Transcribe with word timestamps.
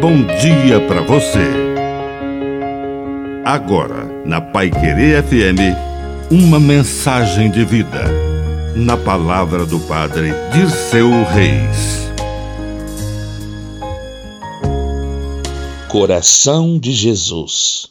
bom 0.00 0.24
dia 0.40 0.80
para 0.88 1.02
você. 1.02 1.46
Agora, 3.44 4.06
na 4.24 4.40
Pai 4.40 4.70
Querer 4.70 5.22
FM, 5.22 5.76
uma 6.30 6.58
mensagem 6.58 7.50
de 7.50 7.66
vida. 7.66 8.06
Na 8.74 8.96
palavra 8.96 9.66
do 9.66 9.78
Padre 9.80 10.30
Dirceu 10.54 11.10
Reis. 11.24 12.08
Coração 15.90 16.78
de 16.78 16.92
Jesus. 16.92 17.90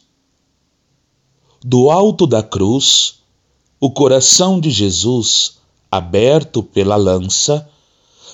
Do 1.64 1.90
alto 1.90 2.26
da 2.26 2.42
cruz, 2.42 3.20
o 3.78 3.88
coração 3.88 4.58
de 4.58 4.70
Jesus, 4.70 5.58
aberto 5.88 6.60
pela 6.60 6.96
lança, 6.96 7.68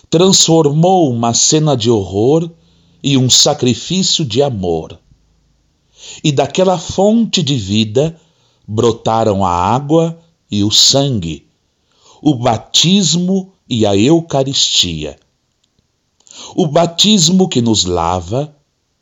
transformou 0.08 1.12
uma 1.12 1.34
cena 1.34 1.76
de 1.76 1.90
horror 1.90 2.50
e 3.06 3.16
um 3.16 3.30
sacrifício 3.30 4.24
de 4.24 4.42
amor. 4.42 4.98
E 6.24 6.32
daquela 6.32 6.76
fonte 6.76 7.40
de 7.40 7.54
vida 7.54 8.20
brotaram 8.66 9.46
a 9.46 9.50
água 9.50 10.18
e 10.50 10.64
o 10.64 10.72
sangue, 10.72 11.46
o 12.20 12.34
batismo 12.34 13.52
e 13.70 13.86
a 13.86 13.96
Eucaristia. 13.96 15.16
O 16.56 16.66
batismo 16.66 17.48
que 17.48 17.62
nos 17.62 17.84
lava, 17.84 18.52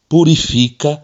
purifica 0.07 1.03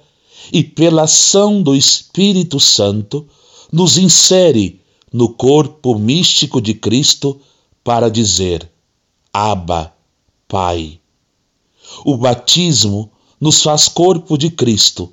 e, 0.53 0.63
pela 0.63 1.05
ação 1.05 1.63
do 1.63 1.75
Espírito 1.75 2.61
Santo, 2.61 3.27
nos 3.73 3.97
insere 3.97 4.79
no 5.11 5.31
corpo 5.31 5.99
místico 5.99 6.61
de 6.61 6.75
Cristo 6.75 7.41
para 7.83 8.11
dizer: 8.11 8.71
Abba, 9.33 9.91
Pai. 10.47 11.01
O 12.05 12.17
batismo 12.17 13.11
nos 13.41 13.63
faz 13.63 13.89
corpo 13.89 14.37
de 14.37 14.51
Cristo 14.51 15.13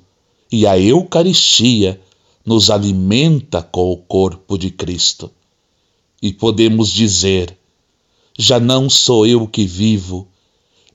e 0.50 0.66
a 0.66 0.78
Eucaristia 0.78 2.00
nos 2.44 2.70
alimenta 2.70 3.62
com 3.62 3.92
o 3.92 3.96
corpo 3.96 4.56
de 4.56 4.70
Cristo. 4.70 5.30
E 6.20 6.32
podemos 6.32 6.90
dizer: 6.90 7.56
já 8.38 8.58
não 8.58 8.88
sou 8.88 9.26
eu 9.26 9.46
que 9.46 9.66
vivo, 9.66 10.28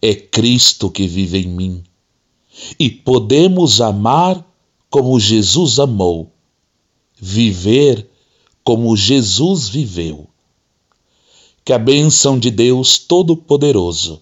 é 0.02 0.16
Cristo 0.16 0.90
que 0.90 1.08
vive 1.08 1.40
em 1.44 1.48
mim. 1.48 1.84
E 2.80 2.90
podemos 2.90 3.81
amar 3.81 4.46
como 4.90 5.20
Jesus 5.20 5.80
amou, 5.80 6.31
viver 7.20 8.08
como 8.64 8.96
Jesus 8.96 9.68
viveu. 9.68 10.28
Que 11.66 11.73
a 11.73 11.80
bênção 11.80 12.38
de 12.38 12.52
Deus 12.52 12.98
Todo-Poderoso 12.98 14.22